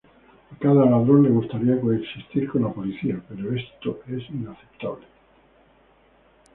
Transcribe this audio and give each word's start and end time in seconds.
A 0.51 0.57
cada 0.57 0.83
ladrón 0.83 1.21
le 1.21 1.29
gustaría 1.29 1.79
coexistir 1.79 2.49
con 2.49 2.63
la 2.63 2.73
policía, 2.73 3.23
pero 3.29 3.55
esto 3.55 3.99
es 4.07 4.27
inaceptable. 4.31 5.05